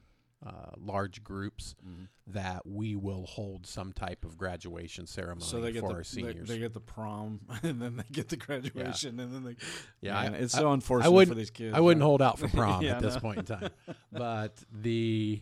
uh, 0.44 0.70
large 0.76 1.24
groups, 1.24 1.74
Mhm. 1.84 2.08
that 2.28 2.66
we 2.66 2.94
will 2.94 3.26
hold 3.26 3.66
some 3.66 3.92
type 3.92 4.24
of 4.24 4.36
graduation 4.36 5.06
ceremony 5.06 5.44
so 5.46 5.60
they 5.60 5.72
get 5.72 5.80
for 5.80 5.88
the 5.88 5.94
our 5.94 6.04
seniors. 6.04 6.46
they 6.48 6.58
get 6.58 6.72
the 6.74 6.80
prom 6.80 7.40
and 7.62 7.80
then 7.80 7.96
they 7.96 8.04
get 8.12 8.28
the 8.28 8.36
graduation 8.36 9.18
and 9.18 9.32
then 9.34 9.44
they 9.44 9.56
Yeah, 10.00 10.14
Man, 10.22 10.34
I- 10.34 10.38
it's 10.38 10.54
I- 10.54 10.58
so 10.58 10.72
unfortunate 10.72 11.10
wouldn't- 11.10 11.30
for 11.32 11.38
these 11.38 11.50
kids. 11.50 11.74
I 11.74 11.80
wouldn't 11.80 12.02
right? 12.02 12.06
hold 12.06 12.22
out 12.22 12.38
for 12.38 12.48
prom 12.60 12.82
Yeah, 12.82 12.96
at 12.96 13.02
this 13.02 13.14
no. 13.14 13.20
point 13.20 13.38
in 13.38 13.44
time. 13.58 13.70
But 14.12 14.62
the 14.70 15.40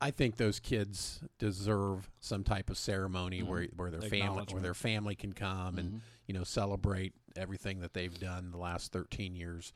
I 0.00 0.10
think 0.10 0.36
those 0.36 0.58
kids 0.58 1.20
deserve 1.38 2.10
some 2.20 2.44
type 2.44 2.70
of 2.70 2.78
ceremony 2.78 3.42
where 3.42 3.64
where 3.76 3.90
their 3.90 4.00
family 4.08 4.44
where 4.50 4.62
their 4.62 4.74
family 4.74 5.14
can 5.16 5.32
come 5.32 5.78
and 5.78 5.92
Mhm. 5.94 6.00
you 6.28 6.34
know 6.34 6.44
celebrate 6.44 7.14
everything 7.36 7.80
that 7.80 7.94
they've 7.94 8.18
done 8.18 8.50
the 8.50 8.58
last 8.58 8.92
13 8.92 9.34
years 9.34 9.72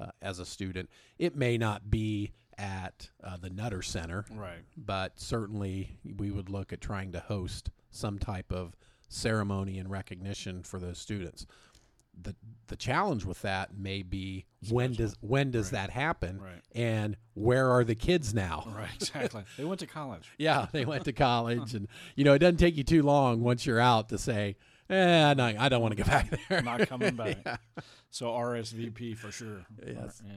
uh, 0.00 0.06
as 0.22 0.38
a 0.38 0.46
student. 0.46 0.88
It 1.18 1.36
may 1.36 1.58
not 1.58 1.90
be 1.90 2.32
at 2.56 3.08
uh, 3.22 3.36
the 3.36 3.50
Nutter 3.50 3.82
Center, 3.82 4.24
Right. 4.34 4.64
but 4.76 5.18
certainly 5.20 5.96
we 6.16 6.30
would 6.30 6.48
look 6.50 6.72
at 6.72 6.80
trying 6.80 7.12
to 7.12 7.20
host 7.20 7.70
some 7.90 8.18
type 8.18 8.52
of 8.52 8.76
ceremony 9.08 9.78
and 9.78 9.90
recognition 9.90 10.62
for 10.62 10.78
those 10.78 10.98
students. 10.98 11.46
The 12.20 12.34
the 12.66 12.74
challenge 12.76 13.24
with 13.24 13.42
that 13.42 13.78
may 13.78 14.02
be 14.02 14.44
when 14.70 14.92
does 14.92 15.14
when 15.20 15.52
does 15.52 15.66
Right. 15.72 15.82
that 15.86 15.90
happen 15.90 16.40
Right. 16.40 16.62
and 16.74 17.16
where 17.34 17.70
are 17.70 17.84
the 17.84 17.94
kids 17.94 18.34
now? 18.34 18.64
Right. 18.76 18.88
Exactly. 18.96 19.44
they 19.56 19.64
went 19.64 19.78
to 19.80 19.86
college. 19.86 20.28
Yeah, 20.38 20.66
they 20.72 20.84
went 20.84 21.04
to 21.04 21.12
college 21.12 21.74
and 21.74 21.86
you 22.16 22.24
know 22.24 22.34
it 22.34 22.40
doesn't 22.40 22.56
take 22.56 22.76
you 22.76 22.82
too 22.82 23.02
long 23.04 23.40
once 23.40 23.64
you're 23.66 23.78
out 23.80 24.08
to 24.08 24.18
say, 24.18 24.56
"Eh, 24.90 25.34
no, 25.34 25.54
I 25.58 25.68
don't 25.68 25.82
want 25.82 25.96
to 25.96 26.02
go 26.02 26.08
back 26.08 26.32
there." 26.48 26.62
Not 26.62 26.88
coming 26.88 27.14
back. 27.16 27.38
Yeah. 27.44 27.56
So 28.10 28.26
RSVP 28.26 29.16
for 29.16 29.30
sure. 29.30 29.66
Yes. 29.86 30.22
Yeah. 30.26 30.32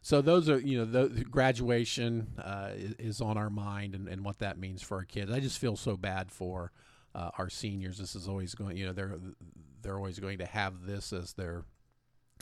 So 0.00 0.22
those 0.22 0.48
are 0.48 0.58
you 0.58 0.78
know 0.78 0.84
the 0.84 1.24
graduation 1.24 2.28
uh, 2.42 2.70
is, 2.74 2.94
is 2.98 3.20
on 3.20 3.36
our 3.36 3.50
mind 3.50 3.94
and, 3.94 4.08
and 4.08 4.24
what 4.24 4.38
that 4.38 4.58
means 4.58 4.82
for 4.82 4.96
our 4.98 5.04
kids. 5.04 5.30
I 5.30 5.40
just 5.40 5.58
feel 5.58 5.76
so 5.76 5.96
bad 5.96 6.30
for 6.32 6.72
uh, 7.14 7.30
our 7.36 7.50
seniors. 7.50 7.98
This 7.98 8.14
is 8.14 8.28
always 8.28 8.54
going 8.54 8.76
you 8.76 8.86
know 8.86 8.92
they're 8.92 9.18
they're 9.82 9.96
always 9.96 10.18
going 10.18 10.38
to 10.38 10.46
have 10.46 10.86
this 10.86 11.12
as 11.12 11.34
their 11.34 11.64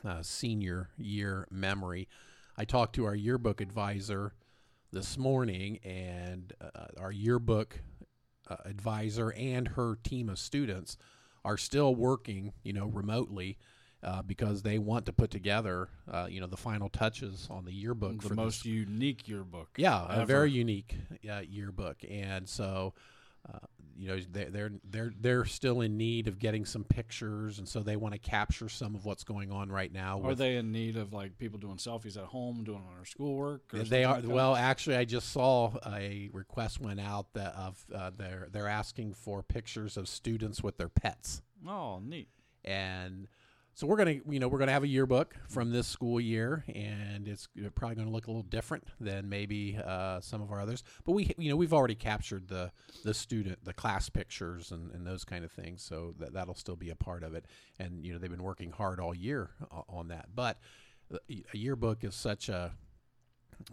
uh, 0.04 0.22
senior 0.22 0.90
year 0.96 1.46
memory. 1.50 2.08
I 2.56 2.64
talked 2.64 2.94
to 2.96 3.04
our 3.04 3.14
yearbook 3.14 3.60
advisor 3.60 4.32
this 4.92 5.18
morning, 5.18 5.78
and 5.84 6.52
uh, 6.60 6.86
our 6.98 7.12
yearbook 7.12 7.80
uh, 8.48 8.56
advisor 8.64 9.32
and 9.32 9.68
her 9.68 9.96
team 10.02 10.28
of 10.28 10.38
students 10.38 10.96
are 11.44 11.56
still 11.56 11.94
working, 11.94 12.52
you 12.62 12.72
know, 12.72 12.86
remotely 12.86 13.58
uh, 14.02 14.22
because 14.22 14.62
they 14.62 14.78
want 14.78 15.06
to 15.06 15.12
put 15.12 15.30
together, 15.30 15.88
uh, 16.10 16.26
you 16.28 16.40
know, 16.40 16.46
the 16.46 16.56
final 16.56 16.88
touches 16.88 17.48
on 17.50 17.64
the 17.64 17.72
yearbook 17.72 18.20
The 18.22 18.28
for 18.28 18.34
most 18.34 18.58
this. 18.64 18.66
unique 18.66 19.28
yearbook. 19.28 19.68
Yeah, 19.76 20.06
ever. 20.10 20.22
a 20.22 20.26
very 20.26 20.50
unique 20.52 20.96
uh, 21.30 21.40
yearbook, 21.48 21.98
and 22.08 22.48
so. 22.48 22.94
You 23.98 24.08
know 24.08 24.18
they're, 24.30 24.50
they're 24.50 24.72
they're 24.90 25.12
they're 25.20 25.44
still 25.46 25.80
in 25.80 25.96
need 25.96 26.28
of 26.28 26.38
getting 26.38 26.64
some 26.64 26.84
pictures, 26.84 27.58
and 27.58 27.66
so 27.68 27.80
they 27.80 27.96
want 27.96 28.12
to 28.14 28.18
capture 28.20 28.68
some 28.68 28.94
of 28.94 29.04
what's 29.04 29.24
going 29.24 29.50
on 29.50 29.70
right 29.70 29.92
now. 29.92 30.18
Are 30.20 30.28
with- 30.28 30.38
they 30.38 30.56
in 30.56 30.70
need 30.72 30.96
of 30.96 31.12
like 31.12 31.38
people 31.38 31.58
doing 31.58 31.76
selfies 31.76 32.16
at 32.16 32.24
home, 32.24 32.62
doing 32.64 32.78
on 32.86 32.96
their 32.96 33.04
schoolwork? 33.06 33.72
Or 33.72 33.78
they 33.84 34.04
are 34.04 34.20
like 34.20 34.28
well. 34.28 34.54
Actually, 34.54 34.96
I 34.96 35.04
just 35.06 35.30
saw 35.32 35.72
a 35.86 36.28
request 36.32 36.80
went 36.80 37.00
out 37.00 37.32
that 37.34 37.54
of 37.54 37.84
uh, 37.94 38.10
they're 38.16 38.48
they're 38.52 38.68
asking 38.68 39.14
for 39.14 39.42
pictures 39.42 39.96
of 39.96 40.08
students 40.08 40.62
with 40.62 40.76
their 40.76 40.88
pets, 40.90 41.42
Oh, 41.66 41.98
neat. 42.00 42.28
and 42.64 43.28
so 43.76 43.86
we're 43.86 43.98
gonna 43.98 44.16
you 44.26 44.40
know 44.40 44.48
we're 44.48 44.58
gonna 44.58 44.72
have 44.72 44.84
a 44.84 44.88
yearbook 44.88 45.36
from 45.50 45.70
this 45.70 45.86
school 45.86 46.18
year, 46.18 46.64
and 46.74 47.28
it's 47.28 47.46
probably 47.74 47.94
gonna 47.94 48.10
look 48.10 48.26
a 48.26 48.30
little 48.30 48.42
different 48.42 48.84
than 48.98 49.28
maybe 49.28 49.78
uh, 49.84 50.18
some 50.22 50.40
of 50.40 50.50
our 50.50 50.60
others. 50.60 50.82
But 51.04 51.12
we 51.12 51.34
you 51.36 51.50
know 51.50 51.56
we've 51.56 51.74
already 51.74 51.94
captured 51.94 52.48
the 52.48 52.72
the 53.04 53.12
student 53.12 53.62
the 53.64 53.74
class 53.74 54.08
pictures 54.08 54.72
and, 54.72 54.90
and 54.92 55.06
those 55.06 55.24
kind 55.24 55.44
of 55.44 55.52
things, 55.52 55.82
so 55.82 56.14
that 56.18 56.32
that'll 56.32 56.54
still 56.54 56.74
be 56.74 56.88
a 56.88 56.96
part 56.96 57.22
of 57.22 57.34
it. 57.34 57.44
And 57.78 58.02
you 58.02 58.14
know 58.14 58.18
they've 58.18 58.30
been 58.30 58.42
working 58.42 58.70
hard 58.70 58.98
all 58.98 59.14
year 59.14 59.50
on 59.90 60.08
that, 60.08 60.28
but 60.34 60.58
uh, 61.12 61.18
a 61.28 61.56
yearbook 61.56 62.02
is 62.02 62.14
such 62.14 62.48
a 62.48 62.72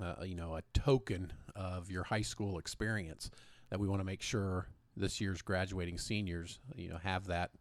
uh, 0.02 0.16
you 0.26 0.36
know, 0.36 0.56
a 0.56 0.62
token 0.74 1.32
of 1.56 1.90
your 1.90 2.04
high 2.04 2.22
school 2.22 2.58
experience 2.58 3.32
that 3.70 3.80
we 3.80 3.88
want 3.88 4.02
to 4.02 4.06
make 4.06 4.22
sure 4.22 4.68
this 4.96 5.20
year's 5.20 5.42
graduating 5.42 5.98
seniors, 5.98 6.60
you 6.76 6.90
know, 6.90 6.98
have 6.98 7.26
that 7.28 7.52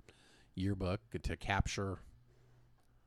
yearbook 0.55 1.01
to 1.23 1.37
capture 1.37 1.99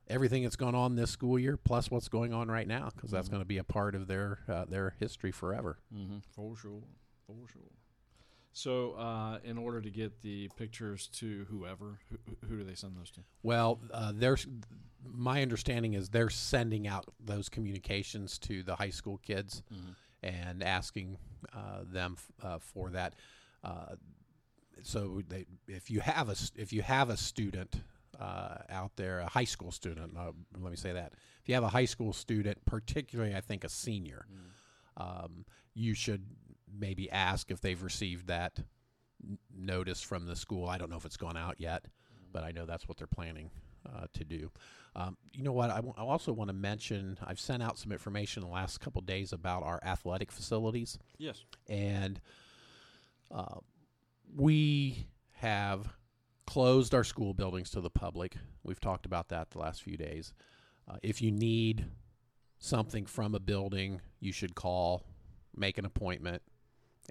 everything 0.08 0.44
that's 0.44 0.56
gone 0.56 0.76
on 0.76 0.96
this 0.96 1.10
school 1.12 1.38
year 1.40 1.58
plus 1.58 1.90
what's 1.90 2.08
going 2.10 2.34
on 2.34 2.50
right 2.50 2.68
now 2.68 2.90
because 2.96 3.12
that's 3.12 3.28
Mhm. 3.28 3.32
going 3.32 3.42
to 3.42 3.48
be 3.48 3.58
a 3.58 3.64
part 3.64 3.96
of 3.96 4.08
their 4.08 4.40
uh, 4.48 4.66
their 4.66 4.96
history 5.00 5.32
forever. 5.32 5.80
Mm-hmm. 5.94 6.20
For 6.32 6.56
sure. 6.56 6.82
For 7.26 7.48
sure. 7.52 7.62
So, 8.54 8.94
uh, 8.94 9.40
in 9.44 9.58
order 9.58 9.82
to 9.82 9.90
get 9.90 10.22
the 10.22 10.50
pictures 10.56 11.08
to 11.16 11.46
whoever, 11.50 12.00
who, 12.10 12.18
who 12.48 12.58
do 12.60 12.64
they 12.64 12.76
send 12.76 12.96
those 12.96 13.12
to? 13.12 13.22
Well, 13.44 13.82
uh, 13.92 14.14
there's 14.16 14.48
my 15.04 15.42
understanding 15.42 15.94
is 15.94 16.10
they're 16.10 16.30
sending 16.30 16.88
out 16.88 17.06
those 17.20 17.50
communications 17.50 18.40
to 18.40 18.64
the 18.64 18.76
high 18.78 18.92
school 18.92 19.18
kids 19.18 19.62
Mm-hmm. 19.74 19.92
and 20.24 20.64
asking 20.64 21.18
uh, 21.54 21.82
them 21.92 22.16
f- 22.18 22.32
uh, 22.46 22.60
for 22.60 22.90
that. 22.92 23.14
Uh, 23.64 23.96
so 24.84 25.22
they, 25.28 25.46
if 25.68 25.90
you 25.92 26.00
have 26.00 26.30
a 26.30 26.36
if 26.56 26.72
you 26.72 26.82
have 26.82 27.10
a 27.10 27.18
student 27.18 27.82
uh, 28.20 28.58
out 28.70 28.92
there, 28.96 29.20
a 29.20 29.28
high 29.28 29.44
school 29.46 29.72
student, 29.72 30.16
uh, 30.18 30.32
let 30.60 30.72
me 30.72 30.78
say 30.78 30.94
that 30.94 31.14
if 31.42 31.50
you 31.50 31.56
have 31.56 31.64
a 31.64 31.70
high 31.70 31.86
school 31.86 32.14
student, 32.14 32.64
particularly 32.66 33.36
I 33.36 33.42
think 33.42 33.64
a 33.64 33.70
senior, 33.70 34.26
um, 34.98 35.46
you 35.74 35.94
should 35.94 36.26
maybe 36.78 37.10
ask 37.12 37.52
if 37.52 37.62
they've 37.62 37.82
received 37.84 38.28
that 38.28 38.60
n- 39.24 39.38
notice 39.56 40.02
from 40.02 40.26
the 40.26 40.36
school. 40.36 40.68
I 40.68 40.78
don't 40.78 40.90
know 40.90 40.98
if 40.98 41.06
it's 41.06 41.18
gone 41.18 41.38
out 41.38 41.56
yet, 41.60 41.86
but 42.32 42.44
I 42.44 42.52
know 42.52 42.66
that's 42.66 42.88
what 42.88 42.98
they're 42.98 43.08
planning 43.08 43.50
uh, 43.86 44.06
to 44.14 44.24
do. 44.24 44.52
Um, 44.96 45.18
you 45.34 45.44
know 45.44 45.52
what? 45.52 45.70
I, 45.70 45.76
w- 45.76 45.94
I 45.98 46.02
also 46.02 46.32
want 46.32 46.48
to 46.50 46.54
mention 46.54 47.18
I've 47.26 47.40
sent 47.40 47.62
out 47.62 47.78
some 47.78 47.92
information 47.92 48.42
the 48.42 48.48
last 48.50 48.80
couple 48.80 49.02
days 49.02 49.34
about 49.34 49.64
our 49.64 49.80
athletic 49.84 50.32
facilities, 50.32 50.98
Yes. 51.18 51.44
and 51.68 52.20
uh, 53.32 53.60
we 54.36 55.08
have 55.34 55.94
closed 56.46 56.94
our 56.94 57.04
school 57.04 57.34
buildings 57.34 57.70
to 57.72 57.82
the 57.82 57.90
public. 57.90 58.36
We've 58.64 58.80
talked 58.80 59.06
about 59.06 59.30
that 59.30 59.52
the 59.52 59.60
last 59.60 59.82
few 59.82 59.98
days. 59.98 60.34
Uh, 60.88 60.98
if 61.02 61.22
you 61.22 61.32
need 61.32 61.86
something 62.60 63.06
from 63.06 63.34
a 63.36 63.40
building, 63.40 64.02
you 64.20 64.32
should 64.32 64.56
call, 64.56 65.04
make 65.56 65.78
an 65.78 65.86
appointment, 65.86 66.42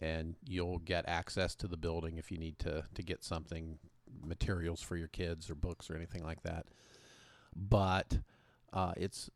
and 0.00 0.36
you'll 0.46 0.78
get 0.78 1.04
access 1.08 1.54
to 1.56 1.68
the 1.68 1.76
building 1.76 2.16
if 2.16 2.30
you 2.30 2.38
need 2.38 2.58
to 2.60 2.84
to 2.94 3.02
get 3.02 3.22
something, 3.24 3.78
materials 4.24 4.80
for 4.80 4.96
your 4.96 5.08
kids 5.08 5.50
or 5.50 5.54
books 5.54 5.90
or 5.90 5.96
anything 5.96 6.22
like 6.22 6.42
that. 6.42 6.66
But 7.54 8.18
uh, 8.72 8.92
it's 8.96 9.30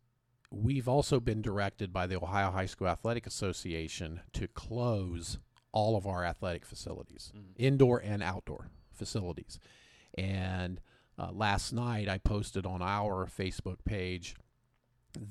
we've 0.51 0.87
also 0.87 1.19
been 1.19 1.41
directed 1.41 1.93
by 1.93 2.07
the 2.07 2.17
Ohio 2.17 2.51
High 2.51 2.65
School 2.65 2.87
Athletic 2.87 3.27
Association 3.27 4.21
to 4.33 4.47
close 4.47 5.37
all 5.71 5.95
of 5.95 6.07
our 6.07 6.25
athletic 6.25 6.65
facilities, 6.65 7.31
Mhm. 7.35 7.53
indoor 7.55 7.99
and 7.99 8.23
outdoor 8.23 8.69
facilities. 8.91 9.59
And 10.17 10.79
uh, 11.17 11.31
last 11.31 11.73
night 11.73 12.07
I 12.09 12.17
posted 12.17 12.65
on 12.65 12.81
our 12.81 13.25
Facebook 13.27 13.83
page 13.85 14.35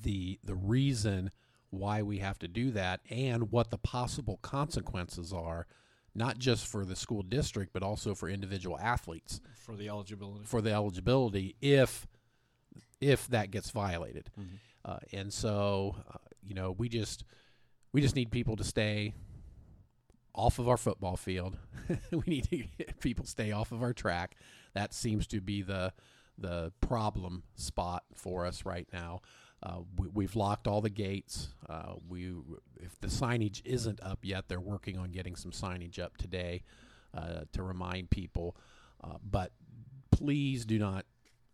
the 0.02 0.38
the 0.42 0.54
reason 0.54 1.30
why 1.70 2.02
we 2.02 2.18
have 2.18 2.38
to 2.38 2.49
do 2.49 2.70
that 2.73 3.00
and 3.11 3.50
what 3.52 3.70
the 3.70 3.78
possible 3.78 4.38
consequences 4.42 5.32
are, 5.32 5.66
not 6.14 6.38
just 6.38 6.66
for 6.66 6.85
the 6.85 6.97
school 6.97 7.23
district 7.23 7.73
but 7.73 7.82
also 7.82 8.14
for 8.14 8.28
individual 8.28 8.78
athletes 8.78 9.40
for 9.54 9.76
the 9.76 9.88
eligibility. 9.88 10.44
for 10.44 10.61
the 10.62 10.73
eligibility 10.73 11.54
if 11.61 12.06
if 13.00 13.28
that 13.28 13.50
gets 13.50 13.70
violated. 13.70 14.30
Mhm. 14.38 14.47
Uh, 14.85 14.99
and 15.12 15.32
so, 15.32 15.97
uh, 16.12 16.18
you 16.42 16.54
know, 16.54 16.73
we 16.73 16.88
just 16.88 17.25
we 17.92 18.00
just 18.00 18.16
need 18.16 18.30
people 18.30 18.56
to 18.56 18.64
stay 18.64 19.14
off 20.35 20.58
of 20.58 20.68
our 20.68 20.76
football 20.76 21.16
field. 21.16 21.56
we 22.11 22.23
need 22.26 22.44
to 22.50 22.56
get 22.56 23.00
people 23.00 23.25
stay 23.25 23.52
off 23.52 23.73
of 23.73 23.82
our 23.82 23.92
track. 23.92 24.37
That 24.75 24.94
seems 24.94 25.26
to 25.28 25.40
be 25.40 25.62
the 25.62 25.92
the 26.40 26.73
problem 26.80 27.42
spot 27.56 28.04
for 28.14 28.47
us 28.47 28.64
right 28.64 28.87
now. 28.92 29.20
Uh, 29.61 29.80
we, 29.97 30.08
we've 30.08 30.37
locked 30.37 30.68
all 30.68 30.80
the 30.80 30.90
gates. 30.90 31.49
Uh, 31.68 31.94
we 32.08 32.32
if 32.80 32.99
the 33.00 33.08
signage 33.08 33.61
isn't 33.64 34.00
up 34.02 34.20
yet, 34.23 34.49
they're 34.49 34.61
working 34.61 34.97
on 34.97 35.11
getting 35.11 35.35
some 35.35 35.50
signage 35.50 35.99
up 35.99 36.16
today 36.16 36.62
uh, 37.16 37.40
to 37.52 37.62
remind 37.62 38.11
people. 38.11 38.56
Uh, 39.02 39.16
but 39.28 39.52
please 40.11 40.64
do 40.64 40.78
not 40.78 41.04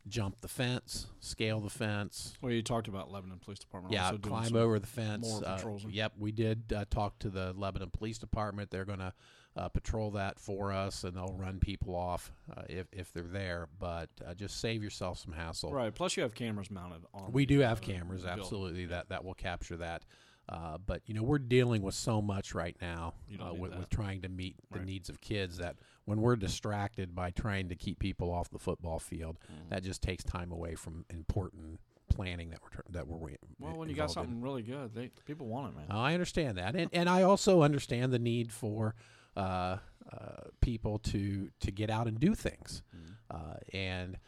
jump 0.08 0.40
the 0.40 0.48
fence, 0.48 1.06
scale 1.20 1.60
the 1.60 1.70
fence, 1.70 2.34
Well, 2.40 2.52
you 2.52 2.62
talked 2.62 2.88
about 2.88 3.10
Lebanon 3.10 3.38
Police 3.38 3.58
Department. 3.58 3.94
yeah, 3.94 4.06
also 4.06 4.18
climb 4.18 4.54
over 4.54 4.78
the 4.78 4.86
fence. 4.86 5.26
more 5.26 5.42
uh, 5.46 5.56
patrols. 5.56 5.84
yep, 5.88 6.12
we 6.18 6.32
did 6.32 6.72
uh, 6.74 6.84
talk 6.90 7.18
to 7.20 7.30
the 7.30 7.52
Lebanon 7.54 7.90
Police 7.90 8.18
Department. 8.18 8.70
They're 8.70 8.84
going 8.84 8.98
to 8.98 9.12
uh, 9.56 9.68
patrol 9.68 10.10
that 10.12 10.38
for 10.38 10.72
us, 10.72 11.04
and 11.04 11.16
they'll 11.16 11.36
run 11.38 11.58
people 11.60 11.94
off 11.94 12.32
uh, 12.56 12.62
if 12.68 12.86
if 12.92 13.12
they're 13.12 13.22
there. 13.22 13.68
But 13.78 14.10
uh, 14.26 14.34
just 14.34 14.60
save 14.60 14.82
yourself 14.82 15.18
some 15.18 15.32
hassle. 15.32 15.72
Right. 15.72 15.94
Plus, 15.94 16.16
you 16.16 16.22
have 16.24 16.34
cameras 16.34 16.70
mounted 16.70 17.02
on. 17.14 17.30
We 17.32 17.46
do 17.46 17.60
have 17.60 17.78
uh, 17.78 17.82
cameras, 17.82 18.22
building. 18.22 18.40
absolutely. 18.40 18.86
That 18.86 19.10
that 19.10 19.24
will 19.24 19.34
capture 19.34 19.76
that. 19.76 20.04
Uh, 20.48 20.76
but 20.78 21.00
you 21.06 21.14
know 21.14 21.22
we're 21.22 21.38
dealing 21.38 21.80
with 21.82 21.94
so 21.94 22.20
much 22.20 22.54
right 22.54 22.76
now 22.80 23.14
uh, 23.42 23.54
with, 23.54 23.74
with 23.74 23.88
trying 23.88 24.20
to 24.22 24.28
meet 24.28 24.56
the 24.70 24.78
Right. 24.80 24.86
needs 24.86 25.08
of 25.08 25.20
kids. 25.20 25.56
That 25.58 25.76
when 26.04 26.20
we're 26.20 26.36
distracted 26.36 27.14
by 27.14 27.30
trying 27.30 27.68
to 27.70 27.74
keep 27.76 27.98
people 27.98 28.30
off 28.30 28.50
the 28.50 28.58
football 28.58 28.98
field, 28.98 29.38
Mhm. 29.50 29.70
that 29.70 29.82
just 29.82 30.02
takes 30.02 30.22
time 30.22 30.52
away 30.52 30.74
from 30.74 31.06
important 31.08 31.80
planning 32.10 32.50
that 32.50 32.60
we're 32.62 32.82
that 32.90 33.08
we're 33.08 33.16
Well, 33.58 33.76
when 33.78 33.88
you 33.88 33.94
got 33.94 34.10
involved 34.10 34.10
in. 34.10 34.14
something 34.34 34.42
really 34.42 34.62
good, 34.62 34.94
they 34.94 35.08
people 35.24 35.46
want 35.46 35.72
it, 35.72 35.76
man. 35.78 35.86
Oh, 35.90 35.98
I 35.98 36.12
understand 36.12 36.58
that, 36.58 36.76
and 36.76 36.90
and 36.92 37.08
I 37.08 37.22
also 37.22 37.62
understand 37.62 38.12
the 38.12 38.18
need 38.18 38.52
for 38.52 38.94
uh, 39.36 39.78
uh, 40.12 40.42
people 40.60 40.98
to 40.98 41.50
to 41.60 41.72
get 41.72 41.88
out 41.90 42.06
and 42.06 42.20
do 42.20 42.34
things, 42.34 42.82
Mhm. 42.94 43.14
uh, 43.30 43.54
and 43.72 44.18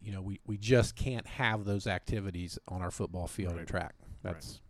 you 0.00 0.10
know 0.10 0.20
we, 0.20 0.40
we 0.44 0.58
just 0.58 0.96
can't 0.96 1.26
have 1.28 1.64
those 1.64 1.86
activities 1.86 2.58
on 2.66 2.82
our 2.82 2.90
football 2.90 3.28
field 3.28 3.52
Right. 3.52 3.60
and 3.60 3.68
track. 3.68 3.94
That's 4.22 4.60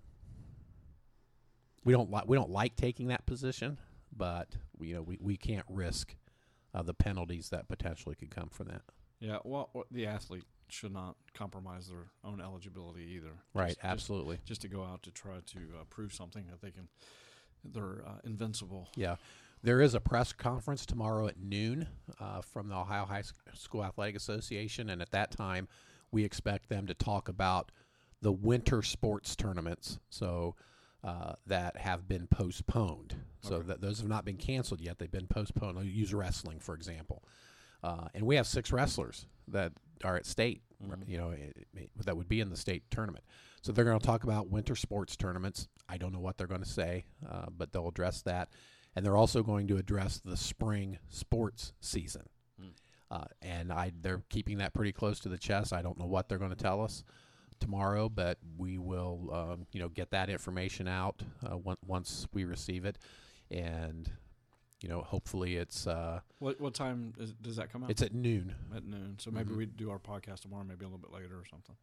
we 1.85 1.93
don't 1.93 2.11
like 2.11 2.29
we 2.29 2.37
don't 2.37 2.51
like 2.51 2.77
taking 2.77 3.09
that 3.09 3.27
position, 3.27 3.79
but 4.17 4.49
we, 4.79 4.89
you 4.89 4.95
know 4.95 5.03
we, 5.03 5.19
we 5.21 5.37
can't 5.37 5.67
risk 5.69 6.15
uh, 6.75 6.83
the 6.83 6.95
penalties 6.95 7.49
that 7.51 7.69
potentially 7.69 8.15
could 8.15 8.31
come 8.31 8.49
from 8.49 8.69
that. 8.69 8.83
Yeah. 9.21 9.39
Well, 9.45 9.71
the 9.91 10.07
athlete 10.07 10.45
should 10.69 10.93
not 10.93 11.17
compromise 11.35 11.89
their 11.89 12.07
own 12.25 12.41
eligibility 12.41 13.03
either. 13.17 13.33
Right, 13.55 13.69
Just- 13.69 13.81
just- 13.81 13.85
absolutely. 13.85 14.39
Just, 14.45 14.63
to 14.63 14.69
go 14.69 14.85
out 14.85 15.03
to 15.03 15.11
try 15.11 15.35
to 15.47 15.59
uh, 15.81 15.85
prove 15.91 16.15
something 16.15 16.47
that 16.51 16.63
they 16.63 16.71
can, 16.71 16.89
they're 17.65 18.03
uh, 18.07 18.19
invincible. 18.25 18.89
Yeah. 18.97 19.17
There 19.63 19.83
is 19.83 19.95
a 19.95 20.01
press 20.01 20.33
conference 20.33 20.87
tomorrow 20.87 21.27
at 21.27 21.39
noon 21.39 21.87
uh, 22.19 22.41
from 22.41 22.69
the 22.69 22.77
Ohio 22.77 23.05
High 23.05 23.25
School 23.53 23.85
Athletic 23.85 24.17
Association, 24.17 24.89
and 24.89 25.03
at 25.03 25.11
that 25.11 25.33
time, 25.33 25.69
we 26.13 26.25
expect 26.25 26.71
them 26.71 26.87
to 26.87 26.95
talk 26.95 27.29
about 27.29 27.71
the 28.23 28.33
winter 28.33 28.81
sports 28.81 29.37
tournaments. 29.37 29.99
So 30.09 30.55
uh, 31.03 31.35
that 31.47 31.77
have 31.79 32.07
been 32.09 32.27
postponed. 32.27 33.17
So 33.43 33.57
Okay. 33.57 33.69
that 33.69 33.81
those 33.81 33.99
have 34.01 34.09
not 34.09 34.25
been 34.25 34.37
canceled 34.37 34.81
yet; 34.81 34.99
they've 34.99 35.11
been 35.11 35.27
postponed. 35.27 35.79
I'll 35.79 35.85
use 35.85 36.13
wrestling 36.13 36.61
for 36.61 36.75
example, 36.75 37.23
uh, 37.83 38.09
and 38.15 38.27
we 38.27 38.37
have 38.37 38.47
six 38.47 38.71
wrestlers 38.71 39.27
that 39.49 39.73
are 40.05 40.17
at 40.17 40.27
state. 40.27 40.63
Mhm. 40.85 41.09
You 41.09 41.19
know, 41.19 41.31
it, 41.31 41.67
it- 41.75 41.91
that 42.05 42.17
would 42.17 42.29
be 42.29 42.41
in 42.41 42.49
the 42.51 42.57
state 42.57 42.85
tournament. 42.91 43.25
So 43.63 43.73
they're 43.73 43.85
going 43.85 43.99
to 43.99 44.07
talk 44.07 44.25
about 44.25 44.49
winter 44.49 44.75
sports 44.77 45.17
tournaments. 45.17 45.69
I 45.89 45.99
don't 45.99 46.13
know 46.13 46.21
what 46.21 46.39
they're 46.39 46.47
going 46.47 46.63
to 46.63 46.69
say, 46.69 47.05
uh, 47.29 47.47
but 47.51 47.73
they'll 47.73 47.89
address 47.89 48.23
that, 48.23 48.49
and 48.97 49.05
they're 49.05 49.17
also 49.17 49.43
going 49.43 49.67
to 49.69 49.77
address 49.77 50.19
the 50.19 50.37
spring 50.37 50.99
sports 51.09 51.73
season. 51.81 52.27
Mm. 52.61 52.73
Uh, 53.11 53.25
and 53.43 53.73
I, 53.73 53.93
they're 54.01 54.23
keeping 54.31 54.59
that 54.59 54.73
pretty 54.73 54.93
close 54.93 55.19
to 55.21 55.29
the 55.29 55.37
chest. 55.37 55.73
I 55.75 55.83
don't 55.83 55.99
know 55.99 56.07
what 56.07 56.29
they're 56.29 56.39
going 56.39 56.51
to 56.53 56.57
tell 56.57 56.81
us 56.83 57.05
tomorrow, 57.61 58.09
but 58.09 58.39
we 58.57 58.79
will, 58.79 59.31
um, 59.33 59.67
you 59.73 59.81
know, 59.81 59.89
get 59.89 60.11
that 60.11 60.29
information 60.31 60.89
out 60.89 61.23
uh, 61.47 61.57
on- 61.65 61.77
once 61.87 62.27
we 62.33 62.45
receive 62.45 62.85
it, 62.85 62.99
and 63.51 64.11
you 64.83 64.89
know, 64.89 65.03
hopefully 65.03 65.57
it's 65.57 65.87
uh, 65.87 66.21
What 66.39 66.59
what 66.61 66.73
time 66.75 67.13
is, 67.19 67.33
does 67.35 67.57
that 67.57 67.71
come 67.71 67.85
out? 67.85 67.91
it's 67.91 68.01
at 68.03 68.15
noon. 68.15 68.55
at 68.75 68.85
noon. 68.85 69.17
So 69.19 69.31
maybe 69.31 69.51
Mhm. 69.53 69.57
we 69.59 69.67
do 69.67 69.91
our 69.91 69.99
podcast 69.99 70.41
tomorrow, 70.41 70.65
maybe 70.65 70.85
a 70.85 70.89
little 70.89 70.99
bit 70.99 71.13
later 71.13 71.37
or 71.39 71.45
something. 71.45 71.77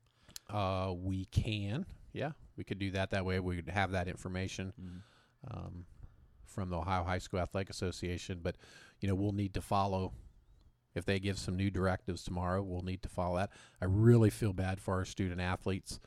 Uh, 0.49 0.93
we 0.97 1.25
can, 1.25 1.85
yeah, 2.13 2.31
we 2.55 2.63
could 2.63 2.79
do 2.79 2.89
that. 2.91 3.11
That 3.11 3.23
way, 3.25 3.39
we 3.39 3.57
could 3.57 3.69
have 3.69 3.91
that 3.91 4.07
information 4.07 4.73
Mm. 4.81 5.01
um, 5.55 5.85
from 6.45 6.69
the 6.69 6.77
Ohio 6.77 7.03
High 7.03 7.19
School 7.19 7.39
Athletic 7.39 7.69
Association. 7.69 8.39
But 8.41 8.55
you 8.99 9.07
know, 9.07 9.13
we'll 9.15 9.31
need 9.33 9.53
to 9.53 9.61
follow. 9.61 10.13
If 10.97 11.05
they 11.05 11.19
give 11.19 11.37
some 11.39 11.55
new 11.55 11.69
directives 11.69 12.23
tomorrow, 12.23 12.61
we'll 12.61 12.81
need 12.81 13.01
to 13.03 13.09
follow 13.09 13.37
that. 13.37 13.51
I 13.81 13.85
really 13.85 14.29
feel 14.29 14.53
bad 14.53 14.81
for 14.81 14.95
our 14.95 15.05
student 15.05 15.39
athletes 15.39 15.99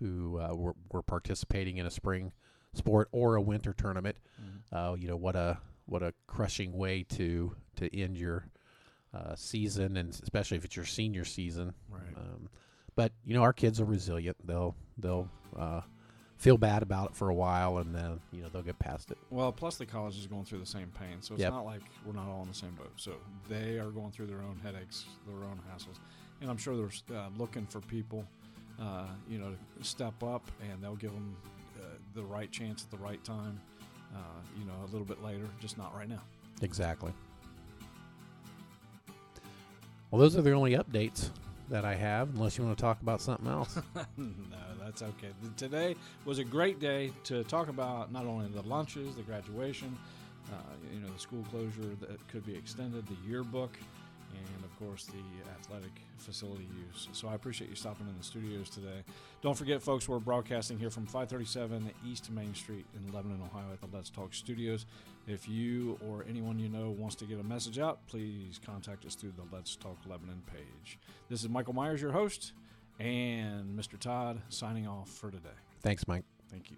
who 0.00 0.38
uh, 0.38 0.54
were, 0.54 0.74
were 0.92 1.02
participating 1.02 1.78
in 1.78 1.86
a 1.86 1.90
spring 1.90 2.32
sport 2.74 3.08
or 3.12 3.36
a 3.36 3.42
winter 3.42 3.72
tournament. 3.72 4.16
Mhm. 4.40 4.60
Uh, 4.72 4.94
you 4.94 5.08
know 5.08 5.16
what 5.16 5.36
a 5.36 5.58
what 5.86 6.02
a 6.02 6.14
crushing 6.26 6.72
way 6.72 7.02
to 7.02 7.54
to 7.76 7.96
end 7.96 8.16
your 8.16 8.48
uh, 9.12 9.34
season, 9.36 9.96
and 9.96 10.10
especially 10.10 10.56
if 10.56 10.64
it's 10.64 10.76
your 10.76 10.84
senior 10.84 11.24
season. 11.24 11.74
Right. 11.88 12.16
Um, 12.16 12.48
but 12.96 13.12
you 13.24 13.34
know, 13.34 13.42
our 13.42 13.52
kids 13.52 13.80
are 13.80 13.84
resilient. 13.84 14.36
They'll 14.44 14.74
they'll 14.98 15.28
uh, 15.56 15.82
feel 16.44 16.58
bad 16.58 16.82
about 16.82 17.08
it 17.10 17.16
for 17.16 17.30
a 17.30 17.34
while, 17.34 17.78
and 17.78 17.94
then 17.94 18.20
you 18.30 18.42
know 18.42 18.48
they'll 18.50 18.60
get 18.60 18.78
past 18.78 19.10
it. 19.10 19.16
Well, 19.30 19.50
plus 19.50 19.76
the 19.78 19.86
college 19.86 20.18
is 20.18 20.26
going 20.26 20.44
through 20.44 20.58
the 20.58 20.66
same 20.66 20.88
pain, 21.00 21.16
so 21.22 21.32
it's 21.32 21.40
Yep. 21.40 21.52
not 21.54 21.64
like 21.64 21.80
we're 22.04 22.12
not 22.12 22.28
all 22.28 22.42
in 22.42 22.48
the 22.48 22.54
same 22.54 22.74
boat. 22.74 22.92
So 22.96 23.12
they 23.48 23.78
are 23.78 23.88
going 23.90 24.10
through 24.12 24.26
their 24.26 24.42
own 24.42 24.60
headaches, 24.62 25.06
their 25.26 25.42
own 25.42 25.58
hassles, 25.72 25.96
and 26.42 26.50
I'm 26.50 26.58
sure 26.58 26.76
they're 26.76 27.16
uh, 27.18 27.30
looking 27.38 27.64
for 27.64 27.80
people, 27.80 28.26
uh, 28.78 29.06
you 29.26 29.38
know, 29.38 29.52
to 29.78 29.84
step 29.84 30.22
up, 30.22 30.50
and 30.70 30.82
they'll 30.84 30.96
give 30.96 31.12
them 31.12 31.34
uh, 31.80 31.86
the 32.14 32.22
right 32.22 32.52
chance 32.52 32.84
at 32.84 32.90
the 32.90 33.02
right 33.02 33.24
time. 33.24 33.58
Uh, 34.14 34.18
you 34.58 34.66
know, 34.66 34.74
a 34.84 34.90
little 34.92 35.06
bit 35.06 35.24
later, 35.24 35.48
just 35.60 35.78
not 35.78 35.92
right 35.96 36.10
now. 36.10 36.20
Exactly. 36.60 37.12
Well, 40.10 40.20
those 40.20 40.36
are 40.36 40.42
the 40.42 40.52
only 40.52 40.72
updates 40.76 41.30
that 41.70 41.84
I 41.84 41.94
have, 41.94 42.28
unless 42.34 42.58
you 42.58 42.64
want 42.64 42.76
to 42.76 42.82
talk 42.82 43.00
about 43.00 43.20
something 43.20 43.46
else. 43.46 43.78
no, 44.16 44.34
that's 44.82 45.02
okay. 45.02 45.30
Today 45.56 45.96
was 46.24 46.38
a 46.38 46.44
great 46.44 46.78
day 46.78 47.12
to 47.24 47.44
talk 47.44 47.68
about 47.68 48.12
not 48.12 48.26
only 48.26 48.48
the 48.48 48.62
lunches, 48.62 49.14
the 49.14 49.22
graduation, 49.22 49.96
uh, 50.52 50.56
you 50.92 51.00
know, 51.00 51.08
the 51.12 51.18
school 51.18 51.44
closure 51.50 51.94
that 52.00 52.28
could 52.28 52.44
be 52.44 52.54
extended, 52.54 53.06
the 53.06 53.28
yearbook, 53.28 53.78
and 54.56 54.64
of 54.64 54.78
course 54.78 55.04
the 55.06 55.50
athletic 55.50 55.92
facility 56.18 56.68
use. 56.88 57.08
So 57.12 57.28
I 57.28 57.34
appreciate 57.34 57.70
you 57.70 57.76
stopping 57.76 58.08
in 58.08 58.16
the 58.16 58.24
studios 58.24 58.70
today. 58.70 59.02
Don't 59.42 59.56
forget, 59.56 59.82
folks, 59.82 60.08
we're 60.08 60.18
broadcasting 60.18 60.78
here 60.78 60.90
from 60.90 61.06
537 61.06 61.90
East 62.06 62.30
Main 62.30 62.54
Street 62.54 62.86
in 62.96 63.12
Lebanon, 63.12 63.40
Ohio, 63.42 63.72
at 63.72 63.80
the 63.80 63.88
Let's 63.94 64.10
Talk 64.10 64.34
Studios. 64.34 64.86
If 65.26 65.48
you 65.48 65.98
or 66.06 66.24
anyone 66.28 66.58
you 66.58 66.68
know 66.68 66.90
wants 66.90 67.14
to 67.16 67.24
get 67.24 67.40
a 67.40 67.42
message 67.42 67.78
out, 67.78 68.06
please 68.06 68.60
contact 68.64 69.04
us 69.06 69.14
through 69.14 69.32
the 69.36 69.54
Let's 69.54 69.76
Talk 69.76 69.98
Lebanon 70.06 70.42
page. 70.46 70.98
This 71.28 71.42
is 71.42 71.48
Michael 71.48 71.74
Myers, 71.74 72.02
your 72.02 72.12
host, 72.12 72.52
and 72.98 73.78
Mr. 73.78 73.98
Todd 73.98 74.40
signing 74.48 74.86
off 74.86 75.08
for 75.08 75.30
today. 75.30 75.48
Thanks, 75.82 76.06
Mike. 76.06 76.24
Thank 76.50 76.70
you. 76.70 76.76